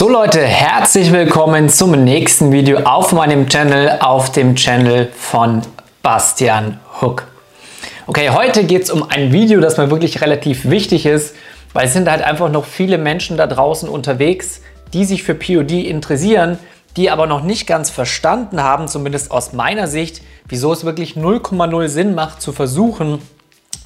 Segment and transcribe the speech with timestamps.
[0.00, 5.60] So Leute, herzlich willkommen zum nächsten Video auf meinem Channel, auf dem Channel von
[6.02, 7.24] Bastian Hook.
[8.06, 11.36] Okay, heute geht es um ein Video, das mir wirklich relativ wichtig ist,
[11.74, 14.62] weil es sind halt einfach noch viele Menschen da draußen unterwegs,
[14.94, 16.58] die sich für POD interessieren,
[16.96, 21.88] die aber noch nicht ganz verstanden haben, zumindest aus meiner Sicht, wieso es wirklich 0,0
[21.88, 23.20] Sinn macht zu versuchen,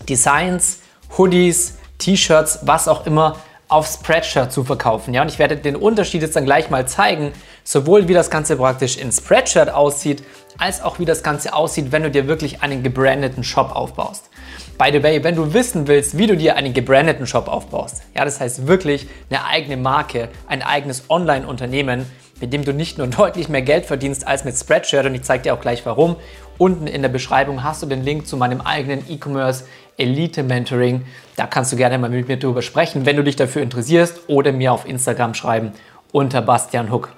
[0.08, 0.78] Designs,
[1.18, 3.34] Hoodies, T-Shirts, was auch immer
[3.68, 5.14] auf Spreadshirt zu verkaufen.
[5.14, 7.32] Ja, und ich werde den Unterschied jetzt dann gleich mal zeigen,
[7.64, 10.22] sowohl wie das Ganze praktisch in Spreadshirt aussieht,
[10.58, 14.30] als auch wie das Ganze aussieht, wenn du dir wirklich einen gebrandeten Shop aufbaust.
[14.78, 18.24] By the way, wenn du wissen willst, wie du dir einen gebrandeten Shop aufbaust, ja,
[18.24, 22.06] das heißt wirklich eine eigene Marke, ein eigenes Online-Unternehmen,
[22.40, 25.44] mit dem du nicht nur deutlich mehr Geld verdienst als mit Spreadshirt und ich zeige
[25.44, 26.16] dir auch gleich warum.
[26.58, 29.64] Unten in der Beschreibung hast du den Link zu meinem eigenen E-Commerce
[29.96, 31.04] Elite Mentoring.
[31.36, 34.52] Da kannst du gerne mal mit mir drüber sprechen, wenn du dich dafür interessierst oder
[34.52, 35.72] mir auf Instagram schreiben
[36.12, 37.10] unter Bastian Hook.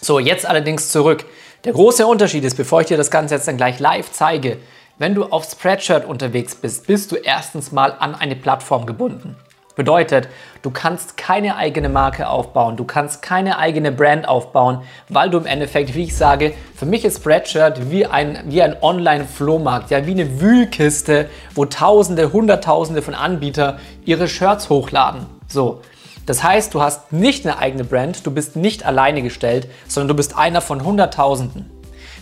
[0.00, 1.24] So, jetzt allerdings zurück.
[1.64, 4.56] Der große Unterschied ist, bevor ich dir das Ganze jetzt dann gleich live zeige,
[4.98, 9.36] wenn du auf Spreadshirt unterwegs bist, bist du erstens mal an eine Plattform gebunden.
[9.80, 10.28] Bedeutet,
[10.60, 15.46] du kannst keine eigene Marke aufbauen, du kannst keine eigene Brand aufbauen, weil du im
[15.46, 20.10] Endeffekt, wie ich sage, für mich ist Spreadshirt wie ein, wie ein Online-Flohmarkt, ja, wie
[20.10, 25.24] eine Wühlkiste, wo Tausende, Hunderttausende von Anbietern ihre Shirts hochladen.
[25.48, 25.80] So.
[26.26, 30.14] Das heißt, du hast nicht eine eigene Brand, du bist nicht alleine gestellt, sondern du
[30.16, 31.70] bist einer von Hunderttausenden.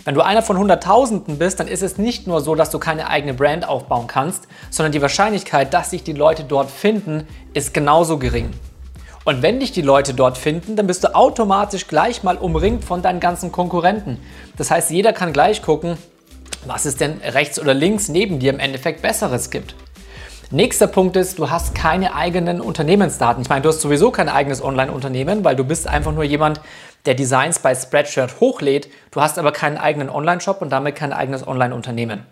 [0.05, 3.09] Wenn du einer von Hunderttausenden bist, dann ist es nicht nur so, dass du keine
[3.09, 8.17] eigene Brand aufbauen kannst, sondern die Wahrscheinlichkeit, dass sich die Leute dort finden, ist genauso
[8.17, 8.51] gering.
[9.25, 13.01] Und wenn dich die Leute dort finden, dann bist du automatisch gleich mal umringt von
[13.01, 14.17] deinen ganzen Konkurrenten.
[14.57, 15.97] Das heißt, jeder kann gleich gucken,
[16.65, 19.75] was es denn rechts oder links neben dir im Endeffekt Besseres gibt.
[20.51, 23.43] Nächster Punkt ist, du hast keine eigenen Unternehmensdaten.
[23.43, 26.59] Ich meine, du hast sowieso kein eigenes Online-Unternehmen, weil du bist einfach nur jemand,
[27.05, 28.89] der Designs bei Spreadshirt hochlädt.
[29.11, 32.25] Du hast aber keinen eigenen Online-Shop und damit kein eigenes Online-Unternehmen.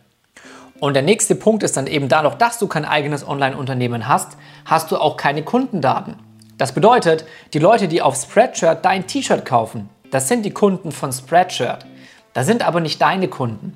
[0.79, 4.91] Und der nächste Punkt ist dann eben dadurch, dass du kein eigenes Online-Unternehmen hast, hast
[4.91, 6.17] du auch keine Kundendaten.
[6.57, 11.11] Das bedeutet, die Leute, die auf Spreadshirt dein T-Shirt kaufen, das sind die Kunden von
[11.11, 11.85] Spreadshirt.
[12.33, 13.75] Das sind aber nicht deine Kunden.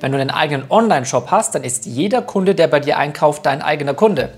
[0.00, 3.62] Wenn du einen eigenen Online-Shop hast, dann ist jeder Kunde, der bei dir einkauft, dein
[3.62, 4.32] eigener Kunde.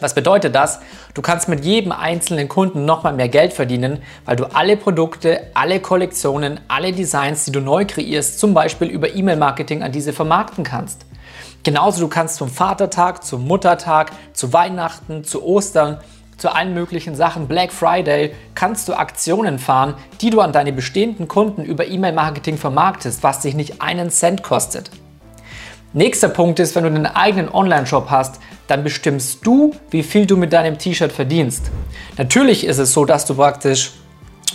[0.00, 0.80] Was bedeutet das?
[1.14, 5.80] Du kannst mit jedem einzelnen Kunden nochmal mehr Geld verdienen, weil du alle Produkte, alle
[5.80, 11.06] Kollektionen, alle Designs, die du neu kreierst, zum Beispiel über E-Mail-Marketing an diese vermarkten kannst.
[11.62, 15.98] Genauso du kannst zum Vatertag, zum Muttertag, zu Weihnachten, zu Ostern
[16.36, 17.46] zu allen möglichen Sachen.
[17.46, 23.22] Black Friday kannst du Aktionen fahren, die du an deine bestehenden Kunden über E-Mail-Marketing vermarktest,
[23.22, 24.90] was dich nicht einen Cent kostet.
[25.92, 30.36] Nächster Punkt ist, wenn du einen eigenen Online-Shop hast, dann bestimmst du, wie viel du
[30.36, 31.70] mit deinem T-Shirt verdienst.
[32.16, 33.92] Natürlich ist es so, dass du praktisch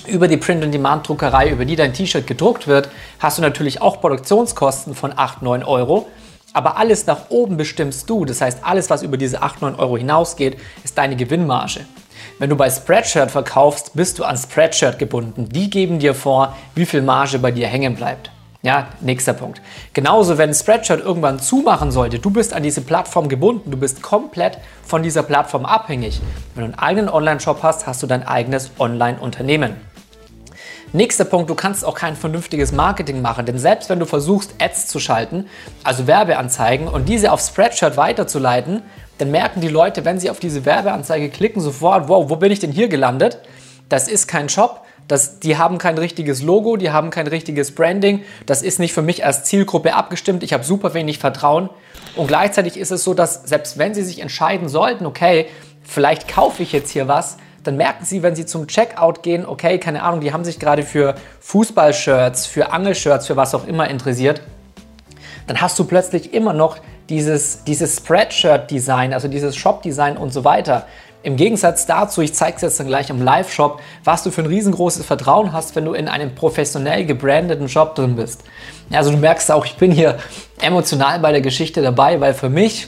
[0.07, 5.13] über die Print-on-Demand-Druckerei, über die dein T-Shirt gedruckt wird, hast du natürlich auch Produktionskosten von
[5.15, 6.07] 8, 9 Euro.
[6.51, 8.25] Aber alles nach oben bestimmst du.
[8.25, 11.81] Das heißt, alles, was über diese 8, 9 Euro hinausgeht, ist deine Gewinnmarge.
[12.39, 15.47] Wenn du bei Spreadshirt verkaufst, bist du an Spreadshirt gebunden.
[15.49, 18.31] Die geben dir vor, wie viel Marge bei dir hängen bleibt.
[18.61, 19.61] Ja, nächster Punkt.
[19.93, 24.57] Genauso, wenn Spreadshirt irgendwann zumachen sollte, du bist an diese Plattform gebunden, du bist komplett
[24.83, 26.19] von dieser Plattform abhängig.
[26.55, 29.77] Wenn du einen eigenen Online-Shop hast, hast du dein eigenes Online-Unternehmen.
[30.91, 34.87] Nächster Punkt, du kannst auch kein vernünftiges Marketing machen, denn selbst wenn du versuchst, Ads
[34.87, 35.45] zu schalten,
[35.85, 38.81] also Werbeanzeigen, und diese auf Spreadshirt weiterzuleiten,
[39.19, 42.59] dann merken die Leute, wenn sie auf diese Werbeanzeige klicken, sofort, wow, wo bin ich
[42.59, 43.39] denn hier gelandet?
[43.87, 48.21] Das ist kein Shop, das, die haben kein richtiges Logo, die haben kein richtiges Branding,
[48.45, 51.69] das ist nicht für mich als Zielgruppe abgestimmt, ich habe super wenig Vertrauen.
[52.15, 55.47] Und gleichzeitig ist es so, dass selbst wenn sie sich entscheiden sollten, okay,
[55.83, 59.79] vielleicht kaufe ich jetzt hier was, dann merken sie, wenn sie zum Checkout gehen, okay,
[59.79, 64.41] keine Ahnung, die haben sich gerade für Fußballshirts, für Angelshirts, für was auch immer interessiert,
[65.47, 66.77] dann hast du plötzlich immer noch
[67.09, 70.85] dieses, dieses Spreadshirt-Design, also dieses Shop-Design und so weiter.
[71.21, 74.47] Im Gegensatz dazu, ich zeige es jetzt dann gleich im Live-Shop, was du für ein
[74.47, 78.43] riesengroßes Vertrauen hast, wenn du in einem professionell gebrandeten Shop drin bist.
[78.89, 80.17] Also du merkst auch, ich bin hier
[80.61, 82.87] emotional bei der Geschichte dabei, weil für mich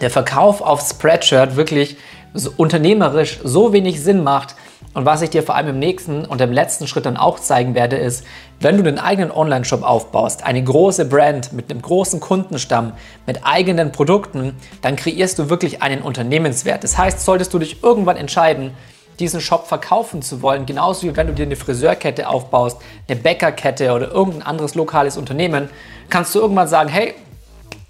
[0.00, 1.96] der Verkauf auf Spreadshirt wirklich
[2.32, 4.56] so unternehmerisch so wenig Sinn macht.
[4.94, 7.74] Und was ich dir vor allem im nächsten und im letzten Schritt dann auch zeigen
[7.74, 8.24] werde, ist,
[8.60, 12.92] wenn du einen eigenen Online-Shop aufbaust, eine große Brand mit einem großen Kundenstamm,
[13.26, 16.84] mit eigenen Produkten, dann kreierst du wirklich einen Unternehmenswert.
[16.84, 18.70] Das heißt, solltest du dich irgendwann entscheiden,
[19.18, 23.92] diesen Shop verkaufen zu wollen, genauso wie wenn du dir eine Friseurkette aufbaust, eine Bäckerkette
[23.92, 25.68] oder irgendein anderes lokales Unternehmen,
[26.08, 27.14] kannst du irgendwann sagen, hey,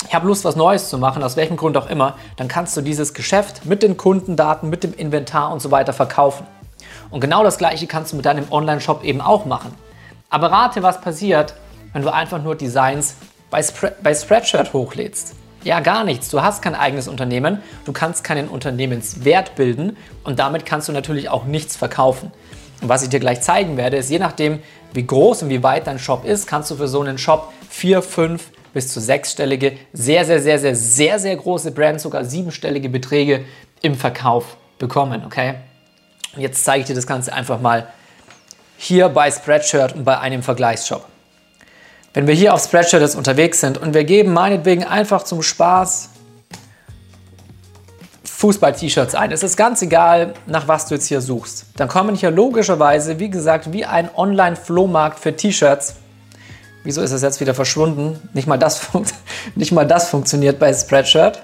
[0.06, 2.82] ich habe Lust, was Neues zu machen, aus welchem Grund auch immer, dann kannst du
[2.82, 6.46] dieses Geschäft mit den Kundendaten, mit dem Inventar und so weiter verkaufen.
[7.10, 9.74] Und genau das gleiche kannst du mit deinem Online-Shop eben auch machen.
[10.30, 11.54] Aber rate, was passiert,
[11.92, 13.14] wenn du einfach nur Designs
[13.50, 15.34] bei, Spre bei Spreadshirt hochlädst.
[15.62, 16.28] Ja, gar nichts.
[16.28, 21.30] Du hast kein eigenes Unternehmen, du kannst keinen Unternehmenswert bilden und damit kannst du natürlich
[21.30, 22.32] auch nichts verkaufen.
[22.82, 24.60] Und was ich dir gleich zeigen werde, ist, je nachdem,
[24.92, 28.02] wie groß und wie weit dein Shop ist, kannst du für so einen Shop vier,
[28.02, 33.44] fünf bis zu sechsstellige, sehr, sehr, sehr, sehr, sehr, sehr große Brands, sogar siebenstellige Beträge
[33.80, 35.54] im Verkauf bekommen, okay?
[36.34, 37.86] Und jetzt zeige ich dir das Ganze einfach mal
[38.76, 41.06] hier bei Spreadshirt und bei einem Vergleichsshop.
[42.12, 46.10] Wenn wir hier auf Spreadshirt jetzt unterwegs sind und wir geben meinetwegen einfach zum Spaß
[48.44, 49.32] Fußball-T-Shirts ein.
[49.32, 51.64] Es ist ganz egal, nach was du jetzt hier suchst.
[51.76, 55.96] Dann kommen hier logischerweise, wie gesagt, wie ein Online-Flohmarkt für T-Shirts.
[56.82, 58.20] Wieso ist es jetzt wieder verschwunden?
[58.34, 58.88] Nicht mal, das
[59.54, 61.42] nicht mal das funktioniert bei Spreadshirt.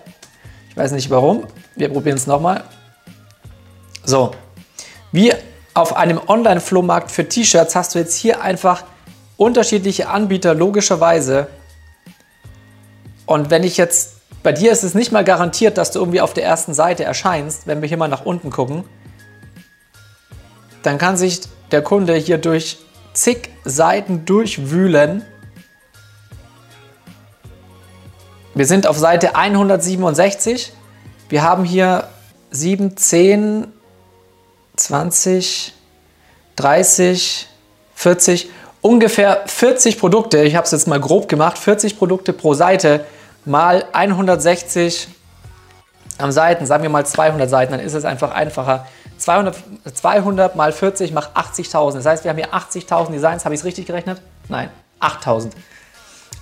[0.68, 1.44] Ich weiß nicht warum.
[1.74, 2.64] Wir probieren es nochmal.
[4.04, 4.32] So,
[5.12, 5.32] wie
[5.74, 8.84] auf einem Online-Flohmarkt für T-Shirts hast du jetzt hier einfach
[9.36, 11.46] unterschiedliche Anbieter, logischerweise.
[13.26, 16.34] Und wenn ich jetzt, bei dir ist es nicht mal garantiert, dass du irgendwie auf
[16.34, 18.84] der ersten Seite erscheinst, wenn wir hier mal nach unten gucken,
[20.82, 21.40] dann kann sich
[21.70, 22.78] der Kunde hier durch
[23.12, 25.24] zig Seiten durchwühlen.
[28.54, 30.72] Wir sind auf Seite 167.
[31.28, 32.08] Wir haben hier
[32.50, 33.72] 7, 10,
[34.80, 35.74] 20,
[36.56, 37.48] 30,
[37.94, 38.50] 40
[38.80, 43.04] ungefähr 40 Produkte, ich habe es jetzt mal grob gemacht, 40 Produkte pro Seite
[43.44, 45.08] mal 160
[46.18, 48.86] am Seiten, sagen wir mal 200 Seiten, dann ist es einfach einfacher.
[49.18, 49.56] 200,
[49.94, 51.94] 200 mal 40 macht 80.000.
[51.94, 53.44] Das heißt, wir haben hier 80.000 Designs.
[53.44, 54.20] Habe ich es richtig gerechnet?
[54.48, 55.50] Nein, 8.000.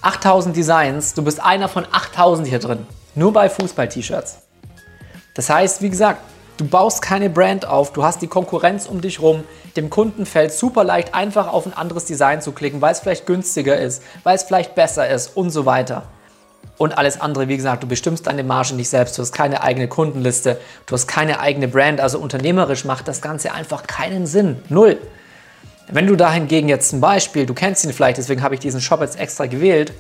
[0.03, 1.15] 8.000 Designs.
[1.15, 2.87] Du bist einer von 8.000 hier drin.
[3.15, 4.39] Nur bei Fußball-T-Shirts.
[5.35, 6.21] Das heißt, wie gesagt,
[6.59, 9.45] Du baust keine Brand auf, du hast die Konkurrenz um dich rum.
[9.77, 13.27] Dem Kunden fällt super leicht, einfach auf ein anderes Design zu klicken, weil es vielleicht
[13.27, 16.03] günstiger ist, weil es vielleicht besser ist und so weiter.
[16.77, 19.87] Und alles andere, wie gesagt, du bestimmst deine Marge nicht selbst, du hast keine eigene
[19.87, 24.61] Kundenliste, du hast keine eigene Brand, also unternehmerisch macht das Ganze einfach keinen Sinn.
[24.69, 24.99] Null.
[25.87, 29.01] Wenn du dahingegen jetzt zum Beispiel, du kennst ihn vielleicht, deswegen habe ich diesen Shop
[29.01, 29.93] jetzt extra gewählt,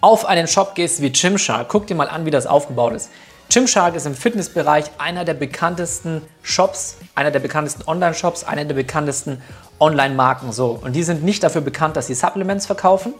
[0.00, 3.10] auf einen Shop gehst wie Gymshark, guck dir mal an, wie das aufgebaut ist.
[3.54, 9.40] Gymshark ist im Fitnessbereich einer der bekanntesten Shops, einer der bekanntesten Online-Shops, einer der bekanntesten
[9.78, 10.50] Online-Marken.
[10.50, 10.76] So.
[10.82, 13.14] Und die sind nicht dafür bekannt, dass sie Supplements verkaufen,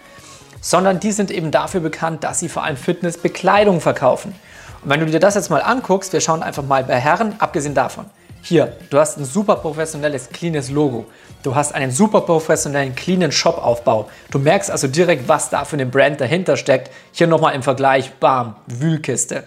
[0.60, 4.34] sondern die sind eben dafür bekannt, dass sie vor allem Fitnessbekleidung verkaufen.
[4.82, 7.74] Und wenn du dir das jetzt mal anguckst, wir schauen einfach mal bei Herren, abgesehen
[7.74, 8.06] davon.
[8.42, 11.06] Hier, du hast ein super professionelles, cleanes Logo.
[11.44, 14.10] Du hast einen super professionellen, cleanen Shop-Aufbau.
[14.32, 16.90] Du merkst also direkt, was da für eine Brand dahinter steckt.
[17.12, 19.44] Hier nochmal im Vergleich, bam, Wühlkiste.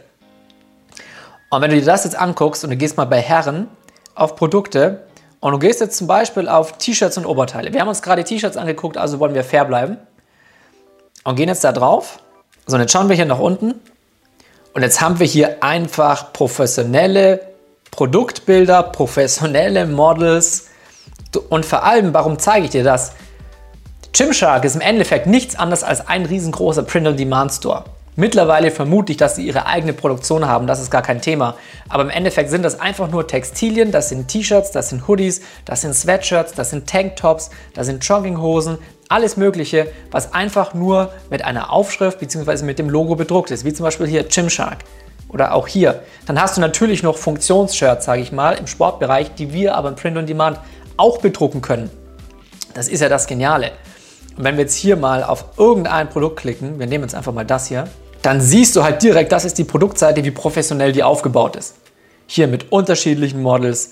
[1.50, 3.68] Und wenn du dir das jetzt anguckst und du gehst mal bei Herren
[4.16, 5.04] auf Produkte
[5.40, 7.72] und du gehst jetzt zum Beispiel auf T-Shirts und Oberteile.
[7.72, 9.98] Wir haben uns gerade T-Shirts angeguckt, also wollen wir fair bleiben.
[11.24, 12.20] Und gehen jetzt da drauf.
[12.66, 13.76] So, und jetzt schauen wir hier nach unten.
[14.74, 17.42] Und jetzt haben wir hier einfach professionelle
[17.92, 20.68] Produktbilder, professionelle Models.
[21.50, 23.14] Und vor allem, warum zeige ich dir das?
[24.14, 27.86] Gymshark ist im Endeffekt nichts anderes als ein riesengroßer Print-on-Demand-Store.
[28.20, 31.56] Mittlerweile vermute ich, dass sie ihre eigene Produktion haben, das ist gar kein Thema.
[31.88, 35.82] Aber im Endeffekt sind das einfach nur Textilien, das sind T-Shirts, das sind Hoodies, das
[35.82, 41.72] sind Sweatshirts, das sind Tanktops, das sind Jogginghosen, alles Mögliche, was einfach nur mit einer
[41.72, 42.64] Aufschrift bzw.
[42.66, 44.80] mit dem Logo bedruckt ist, wie zum Beispiel hier Gymshark
[45.30, 46.02] oder auch hier.
[46.26, 49.96] Dann hast du natürlich noch Funktionsshirts, sage ich mal, im Sportbereich, die wir aber im
[49.96, 50.60] Print on Demand
[50.98, 51.92] auch bedrucken können.
[52.74, 53.74] Das ist ja das Geniale.
[54.36, 57.46] Und wenn wir jetzt hier mal auf irgendein Produkt klicken, wir nehmen jetzt einfach mal
[57.46, 57.88] das hier,
[58.22, 61.76] dann siehst du halt direkt, das ist die Produktseite, wie professionell die aufgebaut ist.
[62.26, 63.92] Hier mit unterschiedlichen Models,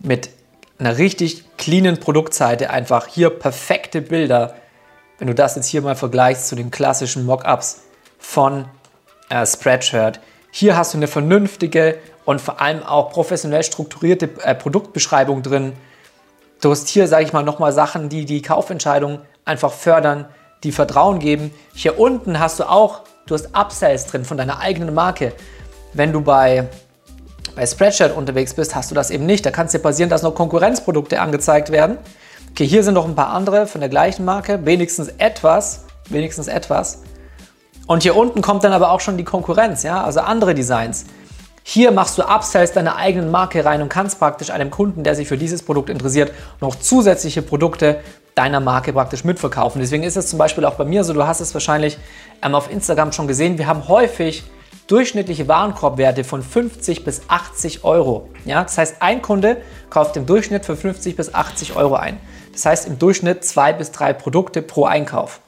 [0.00, 0.30] mit
[0.78, 4.54] einer richtig cleanen Produktseite, einfach hier perfekte Bilder.
[5.18, 7.82] Wenn du das jetzt hier mal vergleichst zu den klassischen Mockups
[8.18, 8.64] von
[9.28, 15.42] äh, Spreadshirt, hier hast du eine vernünftige und vor allem auch professionell strukturierte äh, Produktbeschreibung
[15.42, 15.74] drin.
[16.60, 20.26] Du hast hier, sage ich mal, nochmal Sachen, die die Kaufentscheidung einfach fördern,
[20.64, 21.52] die Vertrauen geben.
[21.74, 25.32] Hier unten hast du auch Du hast Upsells drin von deiner eigenen Marke.
[25.92, 26.68] Wenn du bei,
[27.54, 29.46] bei Spreadshirt unterwegs bist, hast du das eben nicht.
[29.46, 31.98] Da kann es dir passieren, dass noch Konkurrenzprodukte angezeigt werden.
[32.50, 37.02] Okay, hier sind noch ein paar andere von der gleichen Marke, wenigstens etwas, wenigstens etwas.
[37.86, 41.06] Und hier unten kommt dann aber auch schon die Konkurrenz, ja, also andere Designs.
[41.62, 45.28] Hier machst du Upsells deiner eigenen Marke rein und kannst praktisch einem Kunden, der sich
[45.28, 48.00] für dieses Produkt interessiert, noch zusätzliche Produkte
[48.34, 49.80] deiner Marke praktisch mitverkaufen.
[49.80, 51.98] Deswegen ist es zum Beispiel auch bei mir so, du hast es wahrscheinlich
[52.42, 54.44] ähm, auf Instagram schon gesehen, wir haben häufig
[54.86, 58.28] durchschnittliche Warenkorbwerte von 50 bis 80 Euro.
[58.44, 59.58] Ja, das heißt, ein Kunde
[59.88, 62.18] kauft im Durchschnitt für 50 bis 80 Euro ein.
[62.52, 65.40] Das heißt im Durchschnitt zwei bis drei Produkte pro Einkauf.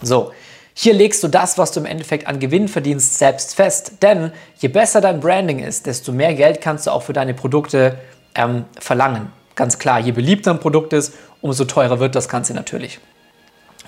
[0.00, 0.32] So,
[0.72, 4.02] hier legst du das, was du im Endeffekt an Gewinn verdienst, selbst fest.
[4.02, 7.98] Denn je besser dein Branding ist, desto mehr Geld kannst du auch für deine Produkte
[8.34, 9.30] ähm, verlangen.
[9.54, 12.98] Ganz klar, je beliebter ein Produkt ist, umso teurer wird das Ganze natürlich.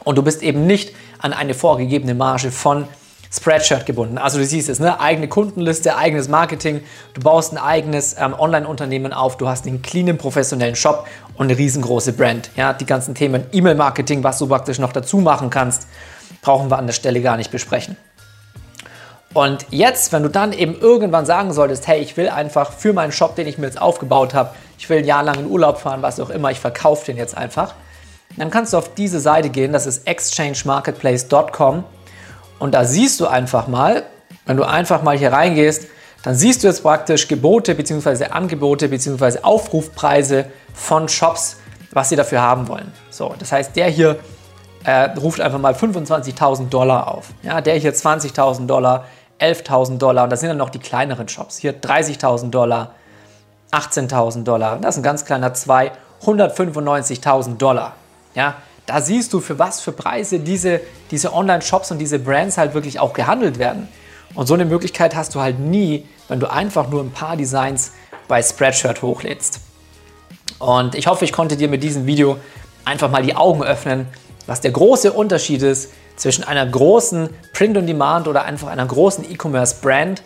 [0.05, 2.87] Und du bist eben nicht an eine vorgegebene Marge von
[3.33, 4.19] Spreadshirt gebunden.
[4.19, 5.01] Also du siehst es, ne?
[5.01, 6.81] eigene Kundenliste, eigenes Marketing,
[7.15, 11.59] du baust ein eigenes ähm, Online-Unternehmen auf, du hast einen cleanen, professionellen Shop und eine
[11.59, 12.51] riesengroße Brand.
[12.57, 12.73] Ja?
[12.73, 15.87] Die ganzen Themen E-Mail-Marketing, was du praktisch noch dazu machen kannst,
[16.41, 17.97] brauchen wir an der Stelle gar nicht besprechen.
[19.37, 23.13] Und jetzt, wenn du dann eben irgendwann sagen solltest, hey, ich will einfach für meinen
[23.13, 26.01] Shop, den ich mir jetzt aufgebaut habe, ich will ein Jahr lang in Urlaub fahren,
[26.01, 27.75] was auch immer, ich verkaufe den jetzt einfach,
[28.39, 31.85] dann kannst du auf diese Seite gehen, das ist exchangemarketplace.com
[32.59, 34.05] und da siehst du einfach mal,
[34.47, 35.87] wenn du einfach mal hier reingehst,
[36.23, 38.29] dann siehst du jetzt praktisch Gebote bzw.
[38.31, 39.41] Angebote bzw.
[39.43, 41.59] Aufrufpreise von Shops,
[41.93, 42.91] was sie dafür haben wollen.
[43.11, 44.19] So, das heißt, der hier
[44.85, 47.27] äh, ruft einfach mal 25.000 Dollar auf.
[47.43, 49.05] Ja, der hier 20.000 Dollar,
[49.41, 51.59] 11.000 Dollar und das sind dann noch die kleineren Shops.
[51.59, 52.95] Hier 30.000 Dollar,
[53.73, 54.79] 18.000 Dollar.
[54.81, 55.93] Das ist ein ganz kleiner 2,
[56.25, 57.95] 195.000 Dollar.
[58.35, 58.55] Ja,
[58.87, 63.01] da siehst du, für was für Preise diese, diese Online-Shops und diese Brands halt wirklich
[63.01, 63.89] auch gehandelt werden.
[64.35, 67.93] Und so eine Möglichkeit hast du halt nie, wenn du einfach nur ein paar Designs
[68.29, 69.61] bei Spreadshirt hochlädst.
[70.59, 72.39] Und ich hoffe, ich konnte dir mit diesem Video
[72.85, 74.07] einfach mal die Augen öffnen,
[74.47, 80.23] was der große Unterschied ist zwischen einer großen Print-on-Demand oder einfach einer großen E-Commerce-Brand,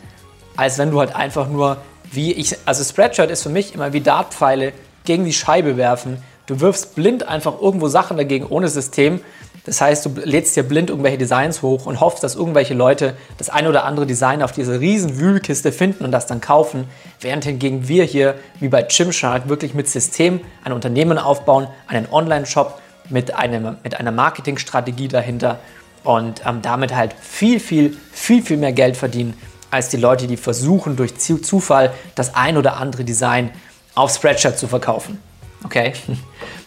[0.56, 1.78] als wenn du halt einfach nur
[2.12, 4.73] wie ich, also Spreadshirt ist für mich immer wie Dartpfeile
[5.04, 6.23] gegen die Scheibe werfen.
[6.47, 9.20] Du wirfst blind einfach irgendwo Sachen dagegen ohne System.
[9.64, 13.50] Das heißt, du lädst dir blind irgendwelche Designs hoch und hoffst, dass irgendwelche Leute das
[13.50, 16.88] ein oder andere Design auf dieser riesen Wühlkiste finden und das dann kaufen,
[17.20, 22.80] während hingegen wir hier, wie bei Gymshark, wirklich mit System ein Unternehmen aufbauen, einen Online-Shop
[23.11, 25.59] mit, einem, mit einer Marketingstrategie dahinter
[26.05, 29.35] und ähm, damit halt viel, viel, viel, viel mehr Geld verdienen
[29.71, 33.50] als die Leute, die versuchen, durch Zufall das ein oder andere Design
[33.95, 35.21] auf Spreadshirt zu verkaufen.
[35.64, 35.93] Okay?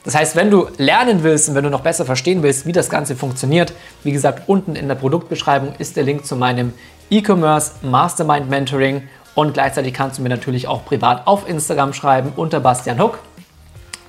[0.06, 2.90] Das heißt, wenn du lernen willst und wenn du noch besser verstehen willst, wie das
[2.90, 3.72] Ganze funktioniert,
[4.04, 6.74] wie gesagt, unten in der Produktbeschreibung ist der Link zu meinem
[7.10, 12.60] E-Commerce Mastermind Mentoring und gleichzeitig kannst du mir natürlich auch privat auf Instagram schreiben unter
[12.60, 13.20] Bastian Huck.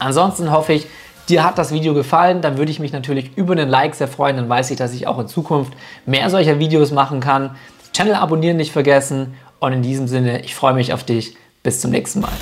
[0.01, 0.89] Ansonsten hoffe ich,
[1.29, 4.37] Dir hat das Video gefallen, dann würde ich mich natürlich über einen Like sehr freuen.
[4.37, 5.73] Dann weiß ich, dass ich auch in Zukunft
[6.05, 7.57] mehr solcher Videos machen kann.
[7.95, 9.35] Channel abonnieren nicht vergessen.
[9.59, 11.37] Und in diesem Sinne, ich freue mich auf dich.
[11.63, 12.33] Bis zum nächsten Mal.